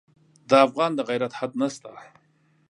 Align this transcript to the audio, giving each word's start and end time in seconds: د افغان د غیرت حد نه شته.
د 0.49 0.51
افغان 0.65 0.91
د 0.95 0.99
غیرت 1.09 1.33
حد 1.39 1.51
نه 1.61 1.67
شته. 1.75 1.91